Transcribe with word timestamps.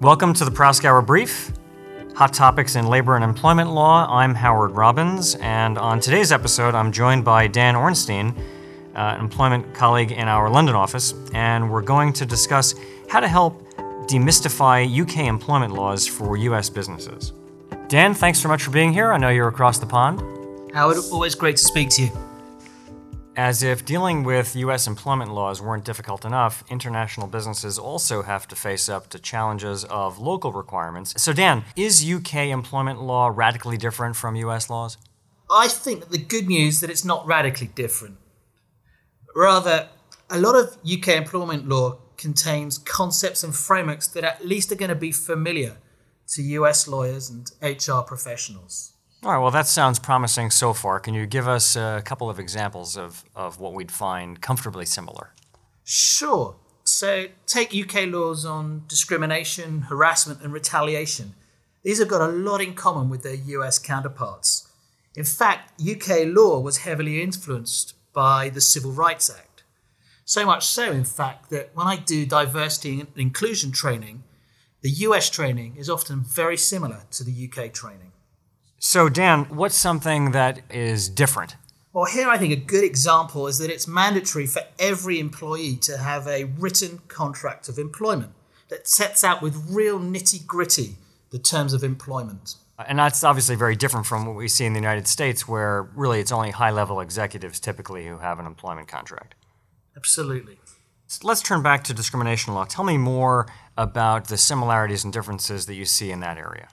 Welcome 0.00 0.32
to 0.32 0.46
the 0.46 0.50
Proskauer 0.50 1.04
Brief, 1.04 1.52
hot 2.14 2.32
topics 2.32 2.74
in 2.74 2.86
labor 2.86 3.16
and 3.16 3.22
employment 3.22 3.70
law. 3.70 4.06
I'm 4.08 4.34
Howard 4.34 4.70
Robbins, 4.70 5.34
and 5.34 5.76
on 5.76 6.00
today's 6.00 6.32
episode, 6.32 6.74
I'm 6.74 6.90
joined 6.90 7.22
by 7.22 7.46
Dan 7.46 7.76
Ornstein, 7.76 8.34
uh, 8.96 8.98
an 8.98 9.20
employment 9.20 9.74
colleague 9.74 10.12
in 10.12 10.26
our 10.26 10.48
London 10.48 10.74
office, 10.74 11.12
and 11.34 11.70
we're 11.70 11.82
going 11.82 12.14
to 12.14 12.24
discuss 12.24 12.74
how 13.10 13.20
to 13.20 13.28
help 13.28 13.62
demystify 14.06 14.88
UK 14.88 15.26
employment 15.26 15.74
laws 15.74 16.06
for 16.06 16.38
US 16.38 16.70
businesses. 16.70 17.34
Dan, 17.88 18.14
thanks 18.14 18.38
so 18.38 18.48
much 18.48 18.62
for 18.62 18.70
being 18.70 18.94
here. 18.94 19.12
I 19.12 19.18
know 19.18 19.28
you're 19.28 19.48
across 19.48 19.78
the 19.78 19.86
pond. 19.86 20.22
Howard, 20.72 20.96
always 21.12 21.34
great 21.34 21.58
to 21.58 21.62
speak 21.62 21.90
to 21.90 22.04
you. 22.04 22.29
As 23.40 23.62
if 23.62 23.86
dealing 23.86 24.22
with 24.22 24.54
U.S. 24.54 24.86
employment 24.86 25.32
laws 25.32 25.62
weren't 25.62 25.86
difficult 25.86 26.26
enough, 26.26 26.62
international 26.68 27.26
businesses 27.26 27.78
also 27.78 28.20
have 28.20 28.46
to 28.48 28.54
face 28.54 28.86
up 28.86 29.08
to 29.08 29.18
challenges 29.18 29.82
of 29.84 30.18
local 30.18 30.52
requirements. 30.52 31.14
So, 31.16 31.32
Dan, 31.32 31.64
is 31.74 32.06
UK 32.06 32.34
employment 32.48 33.00
law 33.00 33.32
radically 33.34 33.78
different 33.78 34.16
from 34.16 34.36
U.S. 34.36 34.68
laws? 34.68 34.98
I 35.50 35.68
think 35.68 36.00
that 36.00 36.10
the 36.10 36.18
good 36.18 36.48
news 36.48 36.74
is 36.74 36.80
that 36.82 36.90
it's 36.90 37.02
not 37.02 37.26
radically 37.26 37.68
different. 37.68 38.18
Rather, 39.34 39.88
a 40.28 40.38
lot 40.38 40.54
of 40.54 40.76
UK 40.84 41.08
employment 41.16 41.66
law 41.66 41.96
contains 42.18 42.76
concepts 42.76 43.42
and 43.42 43.56
frameworks 43.56 44.06
that 44.08 44.22
at 44.22 44.46
least 44.46 44.70
are 44.70 44.74
going 44.82 44.90
to 44.90 44.94
be 44.94 45.12
familiar 45.12 45.78
to 46.34 46.42
US 46.42 46.86
lawyers 46.86 47.30
and 47.30 47.50
HR 47.62 48.02
professionals. 48.02 48.92
All 49.22 49.32
right, 49.32 49.38
well, 49.38 49.50
that 49.50 49.66
sounds 49.66 49.98
promising 49.98 50.50
so 50.50 50.72
far. 50.72 50.98
Can 50.98 51.12
you 51.12 51.26
give 51.26 51.46
us 51.46 51.76
a 51.76 52.00
couple 52.02 52.30
of 52.30 52.38
examples 52.38 52.96
of, 52.96 53.22
of 53.36 53.60
what 53.60 53.74
we'd 53.74 53.92
find 53.92 54.40
comfortably 54.40 54.86
similar? 54.86 55.34
Sure. 55.84 56.56
So, 56.84 57.26
take 57.46 57.74
UK 57.74 58.06
laws 58.06 58.46
on 58.46 58.84
discrimination, 58.88 59.82
harassment, 59.82 60.40
and 60.40 60.54
retaliation. 60.54 61.34
These 61.82 61.98
have 61.98 62.08
got 62.08 62.22
a 62.22 62.32
lot 62.32 62.62
in 62.62 62.72
common 62.72 63.10
with 63.10 63.22
their 63.22 63.34
US 63.34 63.78
counterparts. 63.78 64.66
In 65.14 65.24
fact, 65.24 65.78
UK 65.78 66.20
law 66.24 66.58
was 66.58 66.78
heavily 66.78 67.22
influenced 67.22 67.92
by 68.14 68.48
the 68.48 68.62
Civil 68.62 68.92
Rights 68.92 69.28
Act. 69.28 69.64
So 70.24 70.46
much 70.46 70.66
so, 70.66 70.92
in 70.92 71.04
fact, 71.04 71.50
that 71.50 71.72
when 71.74 71.86
I 71.86 71.96
do 71.96 72.24
diversity 72.24 73.00
and 73.00 73.08
inclusion 73.16 73.70
training, 73.70 74.22
the 74.80 74.90
US 74.90 75.28
training 75.28 75.76
is 75.76 75.90
often 75.90 76.22
very 76.22 76.56
similar 76.56 77.02
to 77.10 77.22
the 77.22 77.50
UK 77.50 77.70
training. 77.74 78.12
So, 78.82 79.10
Dan, 79.10 79.44
what's 79.50 79.74
something 79.74 80.30
that 80.30 80.62
is 80.70 81.10
different? 81.10 81.56
Well, 81.92 82.06
here 82.06 82.30
I 82.30 82.38
think 82.38 82.54
a 82.54 82.56
good 82.56 82.82
example 82.82 83.46
is 83.46 83.58
that 83.58 83.68
it's 83.68 83.86
mandatory 83.86 84.46
for 84.46 84.62
every 84.78 85.20
employee 85.20 85.76
to 85.82 85.98
have 85.98 86.26
a 86.26 86.44
written 86.44 87.02
contract 87.06 87.68
of 87.68 87.78
employment 87.78 88.32
that 88.70 88.88
sets 88.88 89.22
out 89.22 89.42
with 89.42 89.68
real 89.68 90.00
nitty 90.00 90.46
gritty 90.46 90.96
the 91.28 91.38
terms 91.38 91.74
of 91.74 91.84
employment. 91.84 92.54
And 92.78 92.98
that's 92.98 93.22
obviously 93.22 93.54
very 93.54 93.76
different 93.76 94.06
from 94.06 94.24
what 94.24 94.34
we 94.34 94.48
see 94.48 94.64
in 94.64 94.72
the 94.72 94.80
United 94.80 95.06
States, 95.06 95.46
where 95.46 95.82
really 95.94 96.18
it's 96.18 96.32
only 96.32 96.50
high 96.50 96.70
level 96.70 97.00
executives 97.00 97.60
typically 97.60 98.06
who 98.06 98.16
have 98.16 98.38
an 98.38 98.46
employment 98.46 98.88
contract. 98.88 99.34
Absolutely. 99.94 100.58
So 101.06 101.28
let's 101.28 101.42
turn 101.42 101.62
back 101.62 101.84
to 101.84 101.92
discrimination 101.92 102.54
law. 102.54 102.64
Tell 102.64 102.84
me 102.84 102.96
more 102.96 103.46
about 103.76 104.28
the 104.28 104.38
similarities 104.38 105.04
and 105.04 105.12
differences 105.12 105.66
that 105.66 105.74
you 105.74 105.84
see 105.84 106.10
in 106.10 106.20
that 106.20 106.38
area. 106.38 106.68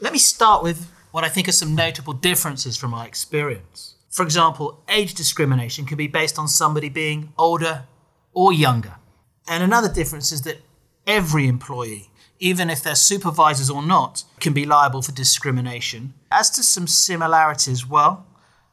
Let 0.00 0.12
me 0.12 0.18
start 0.18 0.62
with 0.62 0.90
what 1.10 1.24
I 1.24 1.28
think 1.28 1.48
are 1.48 1.52
some 1.52 1.74
notable 1.74 2.12
differences 2.12 2.76
from 2.76 2.90
my 2.90 3.06
experience. 3.06 3.94
For 4.10 4.22
example, 4.24 4.82
age 4.88 5.14
discrimination 5.14 5.86
can 5.86 5.96
be 5.96 6.08
based 6.08 6.38
on 6.38 6.48
somebody 6.48 6.88
being 6.88 7.32
older 7.38 7.84
or 8.32 8.52
younger. 8.52 8.96
And 9.48 9.62
another 9.62 9.92
difference 9.92 10.32
is 10.32 10.42
that 10.42 10.58
every 11.06 11.46
employee, 11.46 12.10
even 12.38 12.70
if 12.70 12.82
they're 12.82 12.94
supervisors 12.94 13.70
or 13.70 13.82
not, 13.82 14.24
can 14.40 14.52
be 14.52 14.64
liable 14.64 15.02
for 15.02 15.12
discrimination. 15.12 16.14
As 16.30 16.50
to 16.50 16.62
some 16.62 16.86
similarities, 16.86 17.86
well, 17.86 18.26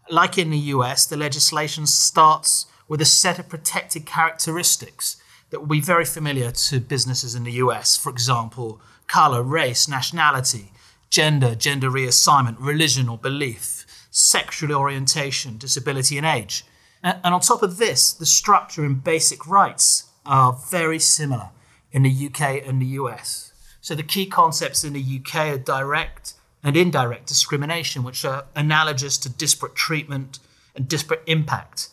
like 0.09 0.38
in 0.38 0.50
the 0.50 0.58
US, 0.58 1.06
the 1.06 1.18
legislation 1.18 1.86
starts 1.86 2.66
with 2.88 3.02
a 3.02 3.06
set 3.06 3.40
of 3.40 3.50
protected 3.50 4.06
characteristics 4.06 5.18
that 5.50 5.59
will 5.59 5.68
be 5.68 5.81
very 5.81 6.06
familiar 6.06 6.52
to 6.52 6.80
businesses 6.80 7.36
in 7.36 7.44
the 7.44 7.54
US. 7.54 7.96
For 7.96 8.09
example, 8.09 8.81
color, 9.08 9.44
race, 9.44 9.88
nationality, 9.88 10.72
gender, 11.09 11.56
gender 11.56 11.90
reassignment, 11.90 12.57
religion 12.59 13.09
or 13.09 13.18
belief, 13.18 13.85
sexual 14.12 14.73
orientation, 14.73 15.57
disability, 15.57 16.18
and 16.18 16.25
age. 16.25 16.63
And, 17.03 17.19
on 17.23 17.41
top 17.41 17.63
of 17.63 17.78
this, 17.78 18.12
the 18.12 18.25
structure 18.25 18.84
and 18.84 19.03
basic 19.03 19.47
rights 19.47 20.09
are 20.25 20.53
very 20.69 21.00
similar 21.00 21.50
in 21.91 22.03
the 22.03 22.28
UK 22.28 22.68
and 22.68 22.81
the 22.81 22.97
US. 23.01 23.53
So 23.81 23.95
the 23.95 24.03
key 24.03 24.25
concepts 24.25 24.84
in 24.84 24.94
the 24.94 25.19
UK 25.19 25.35
are 25.53 25.57
direct 25.57 26.34
and 26.63 26.75
indirect 26.75 27.28
discrimination, 27.28 28.03
which 28.03 28.25
are 28.25 28.45
analogous 28.56 29.18
to 29.19 29.29
disparate 29.29 29.75
treatment 29.75 30.39
and 30.75 30.88
disparate 30.88 31.24
impact. 31.28 31.89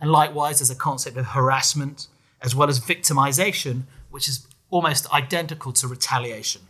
And 0.00 0.10
likewise, 0.10 0.58
there's 0.58 0.70
a 0.70 0.74
concept 0.74 1.16
of 1.16 1.26
harassment 1.26 2.08
as 2.42 2.54
well 2.54 2.68
as 2.68 2.80
victimization, 2.80 3.84
which 4.10 4.28
is 4.28 4.46
almost 4.70 5.10
identical 5.12 5.72
to 5.72 5.88
retaliation. 5.88 6.62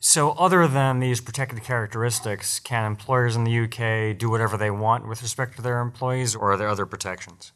So, 0.00 0.32
other 0.32 0.68
than 0.68 1.00
these 1.00 1.20
protected 1.20 1.62
characteristics, 1.64 2.60
can 2.60 2.84
employers 2.84 3.36
in 3.36 3.44
the 3.44 3.58
UK 3.60 4.18
do 4.18 4.28
whatever 4.28 4.56
they 4.56 4.70
want 4.70 5.08
with 5.08 5.22
respect 5.22 5.56
to 5.56 5.62
their 5.62 5.80
employees, 5.80 6.34
or 6.34 6.52
are 6.52 6.56
there 6.56 6.68
other 6.68 6.84
protections? 6.84 7.52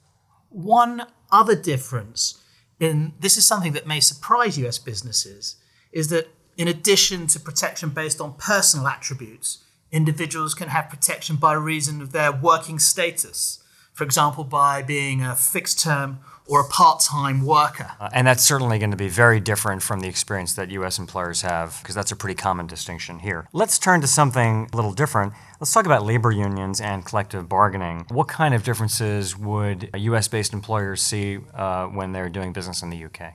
One 0.49 1.07
other 1.31 1.55
difference, 1.55 2.43
in 2.81 3.13
this 3.21 3.37
is 3.37 3.47
something 3.47 3.73
that 3.73 3.87
may 3.87 4.01
surprise 4.01 4.59
US 4.59 4.79
businesses, 4.79 5.57
is 5.93 6.09
that 6.09 6.29
in 6.57 6.69
addition 6.69 7.27
to 7.29 7.41
protection 7.41 7.91
based 7.91 8.21
on 8.21 8.35
personal 8.35 8.89
attributes, 8.89 9.65
individuals 9.93 10.55
can 10.55 10.69
have 10.69 10.89
protection 10.89 11.37
by 11.37 11.53
reason 11.53 12.03
of 12.03 12.13
their 12.13 12.33
working 12.33 12.79
status. 12.79 13.63
For 13.93 14.05
example, 14.05 14.45
by 14.45 14.83
being 14.83 15.23
a 15.23 15.37
fixed 15.37 15.81
term 15.81 16.21
or 16.49 16.61
a 16.61 16.69
part 16.69 17.01
time 17.01 17.45
worker. 17.45 17.91
Uh, 18.01 18.09
and 18.13 18.27
that's 18.27 18.43
certainly 18.43 18.79
going 18.79 18.91
to 18.91 18.97
be 18.97 19.09
very 19.09 19.39
different 19.39 19.83
from 19.83 20.01
the 20.01 20.09
experience 20.09 20.55
that 20.55 20.71
U.S. 20.71 20.99
employers 20.99 21.43
have, 21.43 21.79
because 21.83 21.95
that's 21.95 22.11
a 22.11 22.17
pretty 22.17 22.35
common 22.35 22.67
distinction 22.67 23.21
here. 23.21 23.47
Let's 23.53 23.79
turn 23.79 24.01
to 24.01 24.07
something 24.07 24.69
a 24.73 24.77
little 24.77 24.93
different. 24.93 25.35
Let's 25.61 25.73
talk 25.73 25.87
about 25.87 26.05
labor 26.05 26.33
unions 26.33 26.81
and 26.81 27.05
collective 27.05 27.49
bargaining. 27.49 28.07
What 28.09 28.29
kind 28.29 28.55
of 28.55 28.63
differences 28.65 29.37
would 29.37 29.91
U.S. 29.95 30.27
based 30.29 30.53
employers 30.53 31.03
see 31.03 31.39
uh, 31.55 31.87
when 31.87 32.13
they're 32.13 32.29
doing 32.29 32.53
business 32.53 32.83
in 32.83 32.91
the 32.91 33.05
UK? 33.05 33.35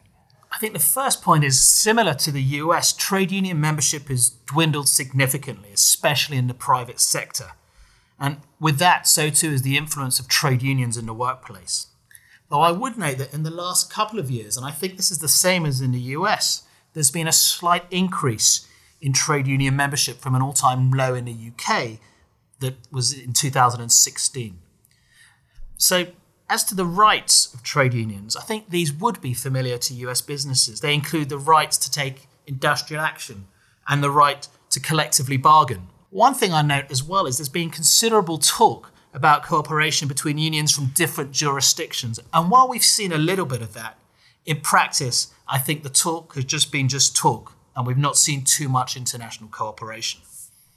I 0.54 0.60
think 0.60 0.74
the 0.74 0.80
first 0.80 1.24
point 1.24 1.44
is 1.44 1.60
similar 1.60 2.14
to 2.14 2.32
the 2.32 2.42
US, 2.42 2.94
trade 2.94 3.32
union 3.32 3.60
membership 3.60 4.08
has 4.10 4.30
dwindled 4.46 4.88
significantly, 4.88 5.70
especially 5.74 6.38
in 6.38 6.48
the 6.48 6.54
private 6.54 7.00
sector. 7.00 7.54
And 8.20 8.38
with 8.60 8.78
that, 8.78 9.08
so 9.08 9.30
too 9.32 9.50
is 9.50 9.64
the 9.64 9.78
influence 9.78 10.20
of 10.20 10.28
trade 10.28 10.62
unions 10.62 10.96
in 10.96 11.08
the 11.08 11.14
workplace. 11.14 11.88
Though 12.54 12.62
I 12.62 12.72
would 12.72 13.00
note 13.00 13.18
that 13.18 13.34
in 13.34 13.42
the 13.42 13.50
last 13.50 13.92
couple 13.92 14.20
of 14.20 14.30
years, 14.30 14.58
and 14.58 14.64
I 14.64 14.70
think 14.70 14.96
this 14.96 15.10
is 15.10 15.18
the 15.18 15.28
same 15.28 15.66
as 15.66 15.82
in 15.82 15.92
the 15.92 16.14
US, 16.18 16.62
there's 16.94 17.10
been 17.10 17.28
a 17.28 17.32
slight 17.32 17.84
increase 17.90 18.68
in 19.02 19.12
trade 19.12 19.48
union 19.48 19.76
membership 19.76 20.20
from 20.20 20.36
an 20.36 20.44
all 20.44 20.54
time 20.54 20.92
low 20.92 21.16
in 21.16 21.26
the 21.26 21.36
UK 21.52 21.98
that 22.60 22.76
was 22.92 23.12
in 23.12 23.34
2016. 23.34 24.60
So, 25.78 26.06
as 26.48 26.64
to 26.66 26.76
the 26.76 26.86
rights 26.86 27.52
of 27.56 27.64
trade 27.64 27.96
unions, 27.96 28.36
I 28.36 28.44
think 28.44 28.70
these 28.70 28.94
would 28.94 29.20
be 29.20 29.34
familiar 29.34 29.80
to 29.80 29.94
US 30.06 30.22
businesses. 30.22 30.80
They 30.80 30.94
include 30.94 31.30
the 31.30 31.40
rights 31.40 31.80
to 31.80 31.90
take 31.90 32.28
industrial 32.46 33.02
action 33.02 33.48
and 33.88 34.04
the 34.04 34.12
right 34.12 34.48
to 34.70 34.80
collectively 34.80 35.38
bargain. 35.38 35.88
One 36.12 36.36
thing 36.36 36.54
I 36.54 36.62
note 36.62 36.92
as 36.92 37.04
well 37.04 37.26
is 37.26 37.40
there's 37.40 37.50
been 37.50 37.72
considerable 37.72 38.38
talk 38.38 38.93
about 39.14 39.44
cooperation 39.44 40.08
between 40.08 40.38
unions 40.38 40.72
from 40.72 40.88
different 40.88 41.32
jurisdictions. 41.32 42.20
And 42.34 42.50
while 42.50 42.68
we've 42.68 42.84
seen 42.84 43.12
a 43.12 43.18
little 43.18 43.46
bit 43.46 43.62
of 43.62 43.74
that, 43.74 43.98
in 44.46 44.60
practice, 44.60 45.34
I 45.48 45.60
think 45.60 45.84
the 45.84 45.90
talk 45.90 46.36
has 46.36 46.46
just 46.46 46.72
been 46.72 46.90
just 46.90 47.16
talk, 47.16 47.54
and 47.76 47.88
we've 47.88 47.98
not 47.98 48.18
seen 48.18 48.44
too 48.44 48.68
much 48.68 48.98
international 48.98 49.50
cooperation. 49.50 50.22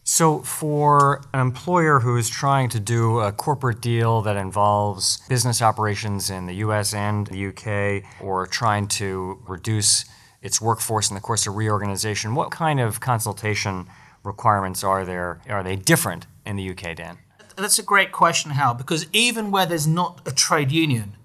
So, 0.08 0.38
for 0.42 1.22
an 1.34 1.40
employer 1.40 1.98
who 1.98 2.16
is 2.16 2.30
trying 2.30 2.68
to 2.68 2.78
do 2.78 3.18
a 3.18 3.32
corporate 3.32 3.80
deal 3.80 4.22
that 4.22 4.36
involves 4.36 5.18
business 5.28 5.60
operations 5.60 6.30
in 6.30 6.46
the 6.46 6.54
US 6.66 6.94
and 6.94 7.26
the 7.26 7.48
UK, 7.48 8.04
or 8.20 8.46
trying 8.46 8.86
to 8.88 9.42
reduce 9.48 10.04
its 10.42 10.60
workforce 10.60 11.10
in 11.10 11.16
the 11.16 11.20
course 11.20 11.48
of 11.48 11.56
reorganization, 11.56 12.36
what 12.36 12.52
kind 12.52 12.78
of 12.78 13.00
consultation 13.00 13.88
requirements 14.22 14.84
are 14.84 15.04
there? 15.04 15.40
Are 15.48 15.64
they 15.64 15.74
different 15.74 16.28
in 16.44 16.54
the 16.54 16.70
UK, 16.70 16.94
Dan? 16.94 17.18
That's 17.56 17.78
a 17.78 17.82
great 17.82 18.12
question, 18.12 18.52
Hal, 18.52 18.74
because 18.74 19.06
even 19.12 19.50
where 19.50 19.66
there's 19.66 19.86
not 19.86 20.20
a 20.26 20.30
trade 20.30 20.70
union, 20.70 21.16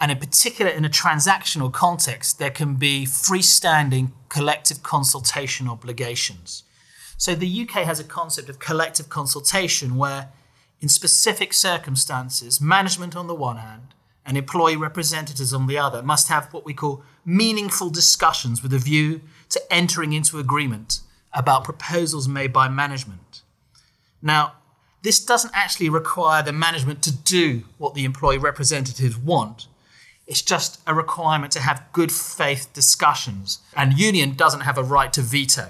and 0.00 0.10
in 0.10 0.18
particular 0.18 0.70
in 0.70 0.84
a 0.84 0.90
transactional 0.90 1.72
context, 1.72 2.38
there 2.38 2.50
can 2.50 2.74
be 2.74 3.06
freestanding 3.06 4.10
collective 4.28 4.82
consultation 4.82 5.68
obligations. 5.68 6.64
So 7.16 7.34
the 7.34 7.62
UK 7.62 7.84
has 7.84 7.98
a 7.98 8.04
concept 8.04 8.48
of 8.48 8.58
collective 8.58 9.08
consultation 9.08 9.96
where, 9.96 10.28
in 10.80 10.88
specific 10.88 11.52
circumstances, 11.54 12.60
management 12.60 13.16
on 13.16 13.26
the 13.26 13.34
one 13.34 13.56
hand 13.56 13.94
and 14.26 14.36
employee 14.36 14.76
representatives 14.76 15.54
on 15.54 15.66
the 15.66 15.78
other 15.78 16.02
must 16.02 16.28
have 16.28 16.52
what 16.52 16.66
we 16.66 16.74
call 16.74 17.02
meaningful 17.24 17.88
discussions 17.88 18.62
with 18.62 18.74
a 18.74 18.78
view 18.78 19.22
to 19.48 19.62
entering 19.72 20.12
into 20.12 20.38
agreement 20.38 21.00
about 21.32 21.64
proposals 21.64 22.28
made 22.28 22.52
by 22.52 22.68
management. 22.68 23.42
Now, 24.20 24.54
this 25.02 25.24
doesn't 25.24 25.52
actually 25.54 25.88
require 25.88 26.42
the 26.42 26.52
management 26.52 27.02
to 27.04 27.16
do 27.16 27.64
what 27.78 27.94
the 27.94 28.04
employee 28.04 28.38
representatives 28.38 29.16
want. 29.16 29.68
It's 30.26 30.42
just 30.42 30.80
a 30.86 30.94
requirement 30.94 31.52
to 31.52 31.60
have 31.60 31.84
good 31.92 32.10
faith 32.10 32.72
discussions, 32.72 33.60
and 33.76 33.98
union 33.98 34.34
doesn't 34.34 34.62
have 34.62 34.78
a 34.78 34.82
right 34.82 35.12
to 35.12 35.22
veto. 35.22 35.68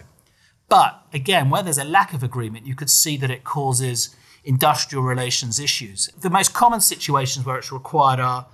But 0.68 1.02
again, 1.12 1.50
where 1.50 1.62
there's 1.62 1.78
a 1.78 1.84
lack 1.84 2.14
of 2.14 2.22
agreement, 2.22 2.66
you 2.66 2.74
could 2.74 2.90
see 2.90 3.16
that 3.18 3.30
it 3.30 3.44
causes 3.44 4.16
industrial 4.44 5.04
relations 5.04 5.60
issues. 5.60 6.08
The 6.20 6.30
most 6.30 6.54
common 6.54 6.80
situations 6.80 7.44
where 7.44 7.58
it's 7.58 7.72
required 7.72 8.20
are 8.20 8.46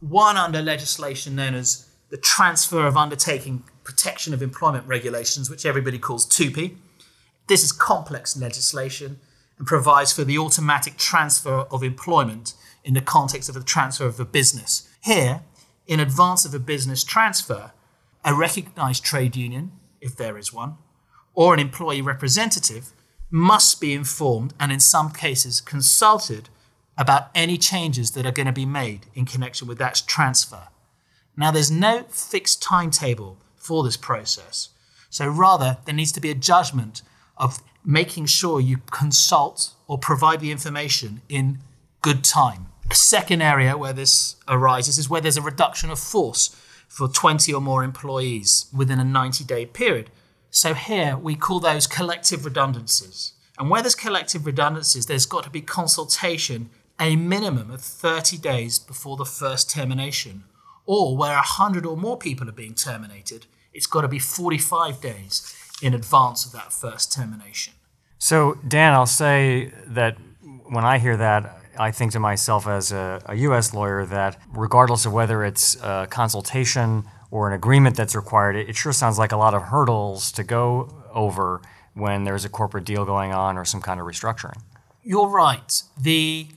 one 0.00 0.36
under 0.36 0.60
legislation 0.60 1.34
known 1.36 1.54
as 1.54 1.88
the 2.10 2.16
Transfer 2.16 2.86
of 2.86 2.96
Undertaking 2.96 3.64
Protection 3.82 4.34
of 4.34 4.42
Employment 4.42 4.86
Regulations, 4.86 5.48
which 5.48 5.64
everybody 5.64 5.98
calls 5.98 6.26
TUPE. 6.26 6.76
This 7.48 7.64
is 7.64 7.72
complex 7.72 8.36
legislation 8.36 9.20
and 9.58 9.66
provides 9.66 10.12
for 10.12 10.24
the 10.24 10.38
automatic 10.38 10.96
transfer 10.96 11.66
of 11.70 11.82
employment 11.82 12.54
in 12.84 12.94
the 12.94 13.00
context 13.00 13.48
of 13.48 13.54
the 13.54 13.62
transfer 13.62 14.06
of 14.06 14.20
a 14.20 14.24
business. 14.24 14.88
Here, 15.02 15.42
in 15.86 16.00
advance 16.00 16.44
of 16.44 16.54
a 16.54 16.58
business 16.58 17.04
transfer, 17.04 17.72
a 18.24 18.34
recognized 18.34 19.04
trade 19.04 19.36
union, 19.36 19.72
if 20.00 20.16
there 20.16 20.36
is 20.36 20.52
one, 20.52 20.76
or 21.34 21.54
an 21.54 21.60
employee 21.60 22.02
representative 22.02 22.92
must 23.30 23.80
be 23.80 23.92
informed 23.92 24.54
and, 24.58 24.72
in 24.72 24.80
some 24.80 25.10
cases, 25.10 25.60
consulted 25.60 26.48
about 26.96 27.28
any 27.34 27.58
changes 27.58 28.12
that 28.12 28.24
are 28.24 28.32
going 28.32 28.46
to 28.46 28.52
be 28.52 28.66
made 28.66 29.06
in 29.14 29.26
connection 29.26 29.68
with 29.68 29.78
that 29.78 30.02
transfer. 30.06 30.68
Now, 31.36 31.50
there's 31.50 31.70
no 31.70 32.04
fixed 32.04 32.62
timetable 32.62 33.38
for 33.56 33.84
this 33.84 33.96
process, 33.96 34.70
so 35.10 35.28
rather, 35.28 35.78
there 35.84 35.94
needs 35.94 36.12
to 36.12 36.20
be 36.20 36.30
a 36.30 36.34
judgment 36.34 37.02
of 37.36 37.62
making 37.84 38.26
sure 38.26 38.60
you 38.60 38.78
consult 38.90 39.72
or 39.86 39.98
provide 39.98 40.40
the 40.40 40.50
information 40.50 41.22
in 41.28 41.58
good 42.02 42.24
time. 42.24 42.66
A 42.90 42.94
second 42.94 43.42
area 43.42 43.76
where 43.76 43.92
this 43.92 44.36
arises 44.48 44.98
is 44.98 45.08
where 45.08 45.20
there's 45.20 45.36
a 45.36 45.42
reduction 45.42 45.90
of 45.90 45.98
force 45.98 46.54
for 46.88 47.08
20 47.08 47.52
or 47.52 47.60
more 47.60 47.84
employees 47.84 48.66
within 48.74 49.00
a 49.00 49.04
90 49.04 49.44
day 49.44 49.66
period. 49.66 50.10
So 50.50 50.74
here 50.74 51.16
we 51.16 51.34
call 51.34 51.60
those 51.60 51.86
collective 51.86 52.44
redundancies. 52.44 53.32
And 53.58 53.70
where 53.70 53.82
there's 53.82 53.94
collective 53.94 54.46
redundancies, 54.46 55.06
there's 55.06 55.26
got 55.26 55.44
to 55.44 55.50
be 55.50 55.60
consultation 55.60 56.70
a 57.00 57.16
minimum 57.16 57.70
of 57.70 57.80
30 57.80 58.38
days 58.38 58.78
before 58.78 59.16
the 59.16 59.24
first 59.24 59.70
termination. 59.70 60.44
Or 60.86 61.16
where 61.16 61.34
100 61.34 61.84
or 61.84 61.96
more 61.96 62.16
people 62.16 62.48
are 62.48 62.52
being 62.52 62.74
terminated, 62.74 63.46
it's 63.74 63.86
got 63.86 64.02
to 64.02 64.08
be 64.08 64.18
45 64.18 65.00
days 65.00 65.54
in 65.82 65.94
advance 65.94 66.46
of 66.46 66.52
that 66.52 66.72
first 66.72 67.12
termination. 67.12 67.74
So, 68.18 68.58
Dan, 68.66 68.94
I'll 68.94 69.06
say 69.06 69.72
that 69.86 70.16
when 70.68 70.84
I 70.84 70.98
hear 70.98 71.16
that, 71.16 71.60
I 71.78 71.90
think 71.90 72.12
to 72.12 72.20
myself 72.20 72.66
as 72.66 72.92
a, 72.92 73.20
a 73.26 73.34
U.S. 73.34 73.74
lawyer 73.74 74.06
that 74.06 74.38
regardless 74.52 75.04
of 75.04 75.12
whether 75.12 75.44
it's 75.44 75.76
a 75.82 76.06
consultation 76.08 77.04
or 77.30 77.48
an 77.48 77.54
agreement 77.54 77.96
that's 77.96 78.16
required, 78.16 78.56
it, 78.56 78.70
it 78.70 78.76
sure 78.76 78.92
sounds 78.92 79.18
like 79.18 79.32
a 79.32 79.36
lot 79.36 79.54
of 79.54 79.62
hurdles 79.62 80.32
to 80.32 80.44
go 80.44 81.04
over 81.12 81.60
when 81.94 82.24
there's 82.24 82.44
a 82.44 82.48
corporate 82.48 82.84
deal 82.84 83.04
going 83.04 83.32
on 83.32 83.56
or 83.56 83.64
some 83.64 83.80
kind 83.80 84.00
of 84.00 84.06
restructuring. 84.06 84.60
You're 85.02 85.28
right. 85.28 85.82
The 86.00 86.48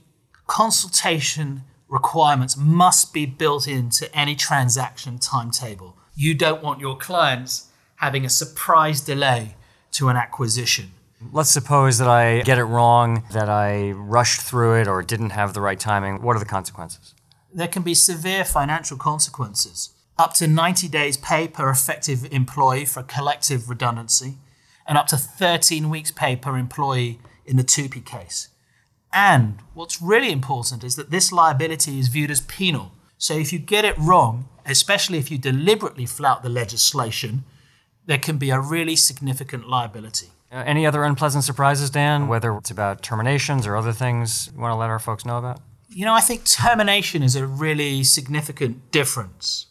consultation 0.47 1.63
requirements 1.87 2.55
must 2.57 3.13
be 3.13 3.25
built 3.25 3.67
into 3.67 4.13
any 4.15 4.35
transaction 4.35 5.17
timetable. 5.17 5.97
You 6.15 6.33
don't 6.33 6.61
want 6.61 6.79
your 6.79 6.97
clients 6.97 7.68
having 7.99 8.25
a 8.25 8.29
surprise 8.29 9.01
delay 9.01 9.55
to 9.91 10.09
an 10.09 10.15
acquisition. 10.15 10.91
Let's 11.33 11.51
suppose 11.51 11.97
that 11.97 12.07
I 12.07 12.41
get 12.41 12.57
it 12.57 12.63
wrong, 12.63 13.23
that 13.33 13.49
I 13.49 13.91
rushed 13.91 14.41
through 14.41 14.79
it 14.81 14.87
or 14.87 15.03
didn't 15.03 15.31
have 15.31 15.53
the 15.53 15.59
right 15.59 15.79
timing. 15.79 16.21
What 16.21 16.35
are 16.37 16.39
the 16.39 16.45
consequences? 16.45 17.13
There 17.53 17.67
can 17.67 17.83
be 17.83 17.93
severe 17.93 18.45
financial 18.45 18.95
consequences. 18.95 19.89
Up 20.17 20.33
to 20.35 20.47
90 20.47 20.87
days 20.87 21.17
pay 21.17 21.47
per 21.47 21.69
effective 21.69 22.25
employee 22.31 22.85
for 22.85 23.03
collective 23.03 23.69
redundancy, 23.69 24.37
and 24.87 24.97
up 24.97 25.07
to 25.07 25.17
13 25.17 25.89
weeks 25.89 26.11
pay 26.11 26.37
per 26.37 26.57
employee 26.57 27.19
in 27.45 27.57
the 27.57 27.63
TUPE 27.63 28.05
case. 28.05 28.49
And 29.11 29.59
what's 29.73 30.01
really 30.01 30.31
important 30.31 30.85
is 30.85 30.95
that 30.95 31.11
this 31.11 31.31
liability 31.31 31.99
is 31.99 32.07
viewed 32.07 32.31
as 32.31 32.41
penal. 32.41 32.91
So 33.17 33.33
if 33.33 33.51
you 33.51 33.59
get 33.59 33.83
it 33.83 33.97
wrong, 33.97 34.47
especially 34.65 35.17
if 35.17 35.29
you 35.31 35.37
deliberately 35.37 36.05
flout 36.05 36.43
the 36.43 36.49
legislation, 36.49 37.43
there 38.09 38.17
can 38.17 38.39
be 38.39 38.49
a 38.49 38.59
really 38.59 38.95
significant 38.95 39.69
liability. 39.69 40.29
Uh, 40.51 40.63
any 40.65 40.83
other 40.83 41.03
unpleasant 41.03 41.43
surprises, 41.43 41.91
Dan? 41.91 42.27
Whether 42.27 42.57
it's 42.57 42.71
about 42.71 43.03
terminations 43.03 43.67
or 43.67 43.77
other 43.77 43.93
things 43.93 44.49
you 44.51 44.59
want 44.59 44.71
to 44.71 44.77
let 44.77 44.89
our 44.89 44.97
folks 44.97 45.27
know 45.27 45.37
about? 45.37 45.61
You 45.89 46.05
know, 46.05 46.15
I 46.15 46.19
think 46.19 46.43
termination 46.43 47.21
is 47.21 47.35
a 47.35 47.45
really 47.45 48.03
significant 48.03 48.89
difference. 48.89 49.67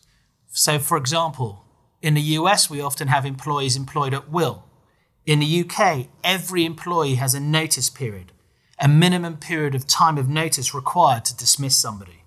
So, 0.53 0.79
for 0.79 0.97
example, 0.97 1.65
in 2.01 2.15
the 2.15 2.21
US, 2.39 2.71
we 2.71 2.81
often 2.81 3.09
have 3.09 3.27
employees 3.27 3.75
employed 3.75 4.15
at 4.15 4.31
will. 4.31 4.63
In 5.27 5.41
the 5.41 5.65
UK, 5.65 6.07
every 6.23 6.65
employee 6.65 7.17
has 7.17 7.35
a 7.35 7.41
notice 7.41 7.91
period, 7.91 8.31
a 8.79 8.87
minimum 8.87 9.39
period 9.39 9.75
of 9.75 9.89
time 9.89 10.17
of 10.17 10.29
notice 10.29 10.73
required 10.73 11.25
to 11.25 11.37
dismiss 11.37 11.77
somebody. 11.77 12.23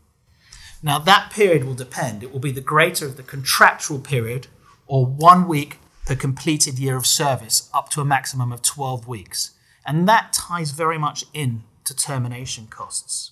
Now, 0.84 1.00
that 1.00 1.32
period 1.32 1.64
will 1.64 1.74
depend. 1.74 2.22
It 2.22 2.34
will 2.34 2.42
be 2.42 2.52
the 2.52 2.60
greater 2.60 3.06
of 3.06 3.16
the 3.16 3.24
contractual 3.24 4.00
period 4.00 4.48
or 4.88 5.06
one 5.06 5.48
week 5.48 5.78
per 6.12 6.16
completed 6.18 6.78
year 6.78 6.98
of 6.98 7.06
service 7.06 7.70
up 7.74 7.88
to 7.88 8.02
a 8.02 8.06
maximum 8.06 8.52
of 8.52 8.62
12 8.62 9.08
weeks. 9.08 9.52
And 9.86 10.06
that 10.10 10.34
ties 10.34 10.72
very 10.72 10.98
much 10.98 11.24
in 11.34 11.64
to 11.86 11.96
termination 11.96 12.68
costs. 12.68 13.32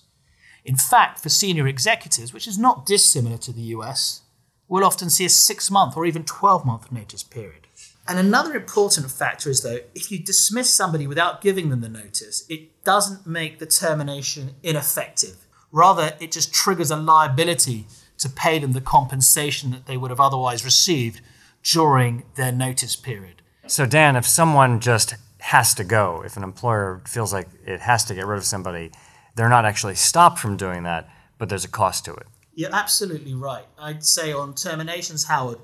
In 0.64 0.76
fact, 0.76 1.20
for 1.20 1.28
senior 1.28 1.66
executives, 1.66 2.32
which 2.32 2.48
is 2.48 2.58
not 2.58 2.86
dissimilar 2.86 3.36
to 3.38 3.52
the 3.52 3.74
US, 3.76 4.22
we'll 4.66 4.84
often 4.84 5.10
see 5.10 5.26
a 5.26 5.28
six 5.28 5.70
month 5.70 5.94
or 5.94 6.06
even 6.06 6.24
12 6.24 6.64
month 6.64 6.90
notice 6.90 7.22
period. 7.22 7.66
And 8.08 8.18
another 8.18 8.54
important 8.54 9.10
factor 9.10 9.50
is, 9.50 9.60
though, 9.60 9.80
if 9.94 10.10
you 10.10 10.18
dismiss 10.18 10.70
somebody 10.70 11.06
without 11.06 11.42
giving 11.42 11.68
them 11.68 11.82
the 11.82 11.88
notice, 11.90 12.46
it 12.48 12.82
doesn't 12.82 13.26
make 13.26 13.58
the 13.58 13.66
termination 13.66 14.54
ineffective. 14.62 15.46
Rather, 15.70 16.14
it 16.18 16.32
just 16.32 16.54
triggers 16.54 16.90
a 16.90 16.96
liability 16.96 17.86
to 18.16 18.30
pay 18.30 18.58
them 18.58 18.72
the 18.72 18.80
compensation 18.80 19.70
that 19.70 19.84
they 19.84 19.98
would 19.98 20.10
have 20.10 20.20
otherwise 20.20 20.64
received 20.64 21.20
during 21.62 22.24
their 22.36 22.52
notice 22.52 22.96
period. 22.96 23.42
So, 23.66 23.86
Dan, 23.86 24.16
if 24.16 24.26
someone 24.26 24.80
just 24.80 25.14
has 25.38 25.74
to 25.74 25.84
go, 25.84 26.22
if 26.24 26.36
an 26.36 26.42
employer 26.42 27.02
feels 27.06 27.32
like 27.32 27.48
it 27.66 27.80
has 27.80 28.04
to 28.04 28.14
get 28.14 28.26
rid 28.26 28.38
of 28.38 28.44
somebody, 28.44 28.90
they're 29.36 29.48
not 29.48 29.64
actually 29.64 29.94
stopped 29.94 30.38
from 30.38 30.56
doing 30.56 30.82
that, 30.82 31.08
but 31.38 31.48
there's 31.48 31.64
a 31.64 31.68
cost 31.68 32.04
to 32.06 32.14
it. 32.14 32.26
You're 32.54 32.74
absolutely 32.74 33.34
right. 33.34 33.64
I'd 33.78 34.04
say 34.04 34.32
on 34.32 34.54
terminations, 34.54 35.24
Howard, 35.24 35.58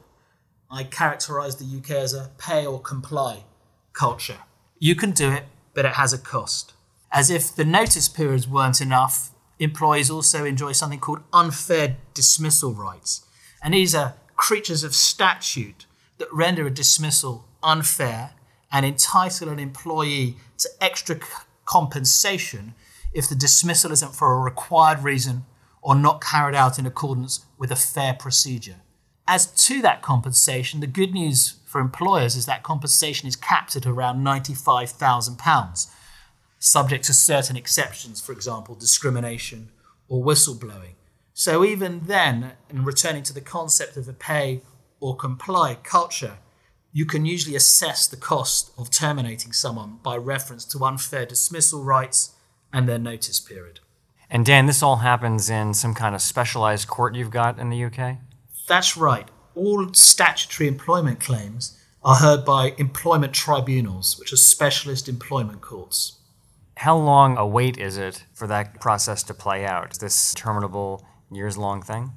I 0.70 0.84
characterize 0.84 1.56
the 1.56 1.78
UK 1.78 1.90
as 1.90 2.14
a 2.14 2.30
pay 2.38 2.64
or 2.64 2.80
comply 2.80 3.44
culture. 3.92 4.38
You 4.78 4.94
can 4.94 5.10
do 5.10 5.30
it, 5.30 5.44
but 5.74 5.84
it 5.84 5.94
has 5.94 6.12
a 6.12 6.18
cost. 6.18 6.74
As 7.12 7.30
if 7.30 7.54
the 7.54 7.64
notice 7.64 8.08
periods 8.08 8.48
weren't 8.48 8.80
enough, 8.80 9.30
employees 9.58 10.10
also 10.10 10.44
enjoy 10.44 10.72
something 10.72 11.00
called 11.00 11.22
unfair 11.32 11.96
dismissal 12.14 12.72
rights. 12.72 13.26
And 13.62 13.74
these 13.74 13.94
are 13.94 14.14
creatures 14.36 14.84
of 14.84 14.94
statute 14.94 15.86
that 16.18 16.32
render 16.32 16.66
a 16.66 16.70
dismissal 16.70 17.46
unfair 17.62 18.32
and 18.72 18.84
entitle 18.84 19.48
an 19.48 19.58
employee 19.58 20.36
to 20.58 20.68
extra 20.80 21.18
compensation 21.64 22.74
if 23.12 23.28
the 23.28 23.34
dismissal 23.34 23.92
isn't 23.92 24.14
for 24.14 24.34
a 24.34 24.38
required 24.40 25.02
reason 25.02 25.44
or 25.82 25.94
not 25.94 26.20
carried 26.20 26.54
out 26.54 26.78
in 26.78 26.86
accordance 26.86 27.46
with 27.58 27.70
a 27.70 27.76
fair 27.76 28.14
procedure. 28.14 28.76
As 29.28 29.46
to 29.66 29.80
that 29.82 30.02
compensation, 30.02 30.80
the 30.80 30.86
good 30.86 31.12
news 31.12 31.56
for 31.64 31.80
employers 31.80 32.36
is 32.36 32.46
that 32.46 32.62
compensation 32.62 33.28
is 33.28 33.36
capped 33.36 33.74
at 33.76 33.86
around 33.86 34.24
£95,000, 34.24 35.86
subject 36.58 37.04
to 37.04 37.14
certain 37.14 37.56
exceptions, 37.56 38.20
for 38.20 38.32
example, 38.32 38.74
discrimination 38.74 39.70
or 40.08 40.24
whistleblowing. 40.24 40.94
So 41.34 41.64
even 41.64 42.02
then, 42.06 42.52
in 42.70 42.84
returning 42.84 43.22
to 43.24 43.32
the 43.32 43.40
concept 43.40 43.96
of 43.96 44.08
a 44.08 44.12
pay 44.12 44.62
or 45.00 45.16
comply 45.16 45.76
culture, 45.82 46.38
you 46.92 47.04
can 47.04 47.26
usually 47.26 47.56
assess 47.56 48.06
the 48.06 48.16
cost 48.16 48.72
of 48.78 48.90
terminating 48.90 49.52
someone 49.52 49.98
by 50.02 50.16
reference 50.16 50.64
to 50.64 50.84
unfair 50.84 51.26
dismissal 51.26 51.84
rights 51.84 52.34
and 52.72 52.88
their 52.88 52.98
notice 52.98 53.40
period. 53.40 53.80
And 54.30 54.44
Dan, 54.44 54.66
this 54.66 54.82
all 54.82 54.96
happens 54.96 55.48
in 55.50 55.74
some 55.74 55.94
kind 55.94 56.14
of 56.14 56.22
specialized 56.22 56.88
court 56.88 57.14
you've 57.14 57.30
got 57.30 57.58
in 57.58 57.70
the 57.70 57.84
UK? 57.84 58.18
That's 58.66 58.96
right. 58.96 59.28
All 59.54 59.92
statutory 59.92 60.68
employment 60.68 61.20
claims 61.20 61.78
are 62.02 62.16
heard 62.16 62.44
by 62.44 62.74
employment 62.78 63.32
tribunals, 63.32 64.18
which 64.18 64.32
are 64.32 64.36
specialist 64.36 65.08
employment 65.08 65.60
courts. 65.60 66.18
How 66.76 66.96
long 66.96 67.36
a 67.36 67.46
wait 67.46 67.78
is 67.78 67.96
it 67.96 68.24
for 68.34 68.46
that 68.48 68.80
process 68.80 69.22
to 69.24 69.34
play 69.34 69.64
out? 69.64 69.92
Is 69.92 69.98
this 69.98 70.34
terminable 70.34 71.04
years 71.30 71.56
long 71.56 71.82
thing? 71.82 72.12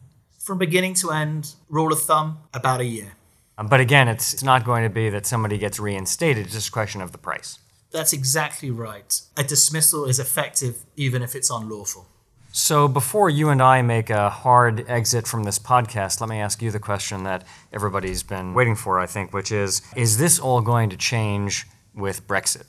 From 0.49 0.57
beginning 0.57 0.95
to 0.95 1.11
end, 1.11 1.53
rule 1.69 1.93
of 1.93 2.01
thumb, 2.01 2.39
about 2.55 2.81
a 2.81 2.83
year. 2.83 3.11
Um, 3.59 3.67
but 3.67 3.81
again, 3.81 4.07
it's, 4.07 4.33
it's 4.33 4.41
not 4.41 4.65
going 4.65 4.81
to 4.81 4.89
be 4.89 5.07
that 5.11 5.27
somebody 5.27 5.59
gets 5.59 5.79
reinstated, 5.79 6.47
it's 6.47 6.55
just 6.55 6.69
a 6.69 6.71
question 6.71 7.01
of 7.01 7.11
the 7.11 7.19
price. 7.19 7.59
That's 7.91 8.13
exactly 8.13 8.71
right. 8.71 9.21
A 9.37 9.43
dismissal 9.43 10.05
is 10.05 10.17
effective 10.17 10.85
even 10.95 11.21
if 11.21 11.35
it's 11.35 11.51
unlawful. 11.51 12.07
So, 12.51 12.87
before 12.87 13.29
you 13.29 13.49
and 13.49 13.61
I 13.61 13.83
make 13.83 14.09
a 14.09 14.31
hard 14.31 14.89
exit 14.89 15.27
from 15.27 15.43
this 15.43 15.59
podcast, 15.59 16.19
let 16.19 16.31
me 16.31 16.39
ask 16.39 16.63
you 16.63 16.71
the 16.71 16.79
question 16.79 17.25
that 17.25 17.43
everybody's 17.71 18.23
been 18.23 18.55
waiting 18.55 18.75
for, 18.75 18.99
I 18.99 19.05
think, 19.05 19.31
which 19.31 19.51
is 19.51 19.83
Is 19.95 20.17
this 20.17 20.39
all 20.39 20.61
going 20.61 20.89
to 20.89 20.97
change 20.97 21.67
with 21.93 22.27
Brexit? 22.27 22.63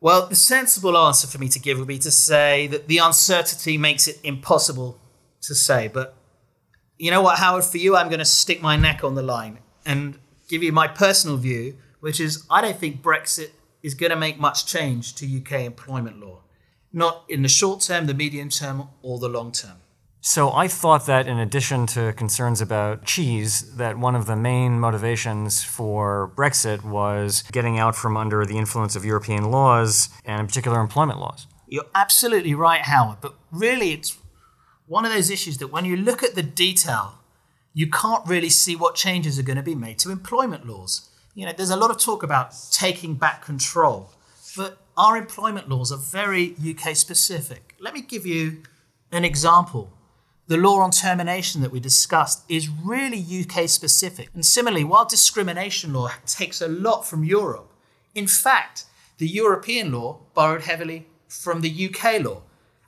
Well, 0.00 0.26
the 0.26 0.36
sensible 0.36 0.96
answer 0.96 1.26
for 1.26 1.36
me 1.36 1.48
to 1.50 1.58
give 1.58 1.78
would 1.78 1.86
be 1.86 1.98
to 1.98 2.10
say 2.10 2.66
that 2.68 2.88
the 2.88 2.96
uncertainty 2.96 3.76
makes 3.76 4.08
it 4.08 4.18
impossible 4.24 4.98
to 5.42 5.54
say. 5.54 5.88
But 5.88 6.16
you 7.00 7.10
know 7.10 7.22
what, 7.22 7.38
Howard, 7.38 7.64
for 7.64 7.78
you, 7.78 7.96
I'm 7.96 8.08
going 8.08 8.18
to 8.18 8.26
stick 8.26 8.60
my 8.60 8.76
neck 8.76 9.02
on 9.02 9.14
the 9.14 9.22
line 9.22 9.58
and 9.86 10.18
give 10.48 10.62
you 10.62 10.70
my 10.70 10.86
personal 10.86 11.38
view, 11.38 11.78
which 12.00 12.20
is 12.20 12.44
I 12.50 12.60
don't 12.60 12.76
think 12.76 13.00
Brexit 13.00 13.52
is 13.82 13.94
going 13.94 14.10
to 14.10 14.16
make 14.16 14.38
much 14.38 14.66
change 14.66 15.14
to 15.14 15.38
UK 15.38 15.62
employment 15.62 16.20
law, 16.20 16.40
not 16.92 17.24
in 17.26 17.40
the 17.40 17.48
short 17.48 17.80
term, 17.80 18.04
the 18.04 18.12
medium 18.12 18.50
term, 18.50 18.88
or 19.00 19.18
the 19.18 19.30
long 19.30 19.50
term. 19.50 19.78
So 20.20 20.52
I 20.52 20.68
thought 20.68 21.06
that 21.06 21.26
in 21.26 21.38
addition 21.38 21.86
to 21.88 22.12
concerns 22.12 22.60
about 22.60 23.06
cheese, 23.06 23.76
that 23.76 23.96
one 23.96 24.14
of 24.14 24.26
the 24.26 24.36
main 24.36 24.78
motivations 24.78 25.64
for 25.64 26.30
Brexit 26.36 26.84
was 26.84 27.44
getting 27.50 27.78
out 27.78 27.96
from 27.96 28.18
under 28.18 28.44
the 28.44 28.58
influence 28.58 28.94
of 28.94 29.06
European 29.06 29.50
laws 29.50 30.10
and 30.26 30.38
in 30.40 30.46
particular 30.46 30.78
employment 30.78 31.18
laws. 31.18 31.46
You're 31.66 31.86
absolutely 31.94 32.54
right, 32.54 32.82
Howard, 32.82 33.22
but 33.22 33.36
really 33.50 33.92
it's 33.92 34.18
one 34.90 35.04
of 35.04 35.12
those 35.12 35.30
issues 35.30 35.58
that 35.58 35.68
when 35.68 35.84
you 35.84 35.96
look 35.96 36.24
at 36.24 36.34
the 36.34 36.42
detail, 36.42 37.20
you 37.72 37.88
can't 37.88 38.26
really 38.26 38.50
see 38.50 38.74
what 38.74 38.96
changes 38.96 39.38
are 39.38 39.44
going 39.44 39.56
to 39.56 39.62
be 39.62 39.76
made 39.76 40.00
to 40.00 40.10
employment 40.10 40.66
laws. 40.66 41.08
You 41.32 41.46
know, 41.46 41.52
there's 41.56 41.70
a 41.70 41.76
lot 41.76 41.92
of 41.92 41.98
talk 41.98 42.24
about 42.24 42.56
taking 42.72 43.14
back 43.14 43.44
control, 43.44 44.10
but 44.56 44.78
our 44.96 45.16
employment 45.16 45.68
laws 45.68 45.92
are 45.92 45.96
very 45.96 46.56
UK 46.58 46.96
specific. 46.96 47.76
Let 47.78 47.94
me 47.94 48.00
give 48.00 48.26
you 48.26 48.64
an 49.12 49.24
example. 49.24 49.92
The 50.48 50.56
law 50.56 50.80
on 50.80 50.90
termination 50.90 51.60
that 51.60 51.70
we 51.70 51.78
discussed 51.78 52.42
is 52.48 52.68
really 52.68 53.24
UK 53.24 53.68
specific. 53.68 54.30
And 54.34 54.44
similarly, 54.44 54.82
while 54.82 55.04
discrimination 55.04 55.92
law 55.92 56.08
takes 56.26 56.60
a 56.60 56.66
lot 56.66 57.06
from 57.06 57.22
Europe, 57.22 57.72
in 58.16 58.26
fact, 58.26 58.86
the 59.18 59.28
European 59.28 59.92
law 59.92 60.18
borrowed 60.34 60.62
heavily 60.62 61.06
from 61.28 61.60
the 61.60 61.88
UK 61.88 62.24
law. 62.24 62.42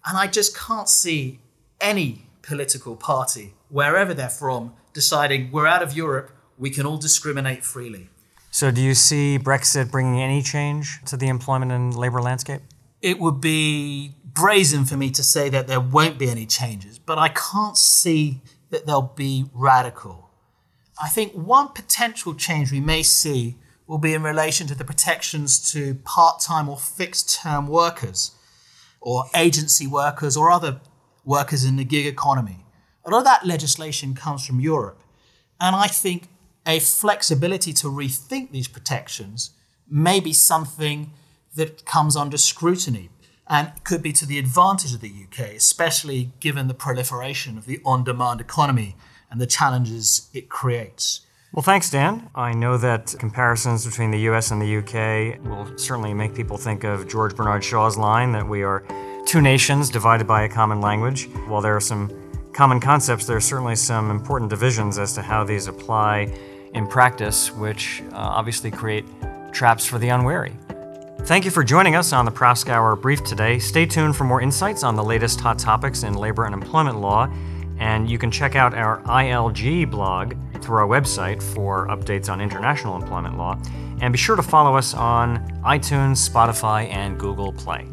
And 0.04 0.18
I 0.18 0.26
just 0.26 0.58
can't 0.58 0.88
see 0.88 1.38
any 1.82 2.26
political 2.40 2.96
party, 2.96 3.54
wherever 3.68 4.14
they're 4.14 4.28
from, 4.28 4.72
deciding 4.94 5.50
we're 5.52 5.66
out 5.66 5.82
of 5.82 5.94
Europe, 5.94 6.30
we 6.58 6.70
can 6.70 6.86
all 6.86 6.96
discriminate 6.96 7.64
freely. 7.64 8.08
So, 8.50 8.70
do 8.70 8.82
you 8.82 8.94
see 8.94 9.38
Brexit 9.38 9.90
bringing 9.90 10.20
any 10.20 10.42
change 10.42 11.02
to 11.06 11.16
the 11.16 11.28
employment 11.28 11.72
and 11.72 11.94
labor 11.96 12.20
landscape? 12.20 12.60
It 13.00 13.18
would 13.18 13.40
be 13.40 14.14
brazen 14.24 14.84
for 14.84 14.96
me 14.96 15.10
to 15.10 15.22
say 15.22 15.48
that 15.48 15.66
there 15.66 15.80
won't 15.80 16.18
be 16.18 16.30
any 16.30 16.46
changes, 16.46 16.98
but 16.98 17.18
I 17.18 17.28
can't 17.28 17.76
see 17.76 18.42
that 18.70 18.86
they'll 18.86 19.12
be 19.16 19.46
radical. 19.52 20.30
I 21.02 21.08
think 21.08 21.32
one 21.32 21.68
potential 21.68 22.34
change 22.34 22.70
we 22.70 22.80
may 22.80 23.02
see 23.02 23.56
will 23.86 23.98
be 23.98 24.14
in 24.14 24.22
relation 24.22 24.66
to 24.68 24.74
the 24.74 24.84
protections 24.84 25.72
to 25.72 25.96
part 25.96 26.40
time 26.40 26.68
or 26.68 26.78
fixed 26.78 27.40
term 27.42 27.66
workers, 27.66 28.32
or 29.00 29.24
agency 29.34 29.86
workers, 29.86 30.36
or 30.36 30.50
other 30.50 30.80
workers 31.24 31.64
in 31.64 31.76
the 31.76 31.84
gig 31.84 32.06
economy. 32.06 32.64
A 33.04 33.10
lot 33.10 33.18
of 33.18 33.24
that 33.24 33.46
legislation 33.46 34.14
comes 34.14 34.46
from 34.46 34.60
Europe. 34.60 35.00
And 35.60 35.74
I 35.76 35.86
think 35.86 36.28
a 36.66 36.78
flexibility 36.78 37.72
to 37.74 37.88
rethink 37.88 38.50
these 38.50 38.68
protections 38.68 39.50
may 39.88 40.20
be 40.20 40.32
something 40.32 41.12
that 41.54 41.84
comes 41.84 42.16
under 42.16 42.38
scrutiny 42.38 43.10
and 43.46 43.72
could 43.84 44.02
be 44.02 44.12
to 44.12 44.24
the 44.24 44.38
advantage 44.38 44.94
of 44.94 45.00
the 45.00 45.12
UK, 45.24 45.50
especially 45.50 46.30
given 46.40 46.68
the 46.68 46.74
proliferation 46.74 47.58
of 47.58 47.66
the 47.66 47.80
on 47.84 48.04
demand 48.04 48.40
economy 48.40 48.96
and 49.30 49.40
the 49.40 49.46
challenges 49.46 50.28
it 50.32 50.48
creates. 50.48 51.20
Well, 51.52 51.62
thanks, 51.62 51.90
Dan. 51.90 52.30
I 52.34 52.54
know 52.54 52.78
that 52.78 53.14
comparisons 53.18 53.84
between 53.84 54.10
the 54.10 54.20
US 54.20 54.50
and 54.50 54.62
the 54.62 54.78
UK 54.78 55.44
will 55.44 55.76
certainly 55.76 56.14
make 56.14 56.34
people 56.34 56.56
think 56.56 56.82
of 56.82 57.06
George 57.08 57.36
Bernard 57.36 57.62
Shaw's 57.62 57.98
line 57.98 58.32
that 58.32 58.48
we 58.48 58.62
are 58.62 58.84
two 59.32 59.40
nations 59.40 59.88
divided 59.88 60.26
by 60.26 60.42
a 60.42 60.48
common 60.48 60.82
language. 60.82 61.26
While 61.48 61.62
there 61.62 61.74
are 61.74 61.80
some 61.80 62.12
common 62.52 62.78
concepts, 62.78 63.24
there 63.24 63.34
are 63.34 63.40
certainly 63.40 63.76
some 63.76 64.10
important 64.10 64.50
divisions 64.50 64.98
as 64.98 65.14
to 65.14 65.22
how 65.22 65.42
these 65.42 65.68
apply 65.68 66.30
in 66.74 66.86
practice, 66.86 67.50
which 67.50 68.02
uh, 68.12 68.16
obviously 68.16 68.70
create 68.70 69.06
traps 69.50 69.86
for 69.86 69.98
the 69.98 70.10
unwary. 70.10 70.52
Thank 71.20 71.46
you 71.46 71.50
for 71.50 71.64
joining 71.64 71.96
us 71.96 72.12
on 72.12 72.26
the 72.26 72.30
Proskauer 72.30 73.00
Brief 73.00 73.24
today. 73.24 73.58
Stay 73.58 73.86
tuned 73.86 74.16
for 74.16 74.24
more 74.24 74.42
insights 74.42 74.82
on 74.82 74.96
the 74.96 75.02
latest 75.02 75.40
hot 75.40 75.58
topics 75.58 76.02
in 76.02 76.12
labor 76.12 76.44
and 76.44 76.52
employment 76.52 77.00
law, 77.00 77.26
and 77.78 78.10
you 78.10 78.18
can 78.18 78.30
check 78.30 78.54
out 78.54 78.74
our 78.74 79.00
ILG 79.04 79.90
blog 79.90 80.34
through 80.60 80.76
our 80.76 80.86
website 80.86 81.42
for 81.42 81.88
updates 81.88 82.28
on 82.28 82.42
international 82.42 82.96
employment 82.96 83.38
law. 83.38 83.58
And 84.02 84.12
be 84.12 84.18
sure 84.18 84.36
to 84.36 84.42
follow 84.42 84.76
us 84.76 84.92
on 84.92 85.38
iTunes, 85.62 86.28
Spotify, 86.28 86.92
and 86.92 87.18
Google 87.18 87.54
Play. 87.54 87.88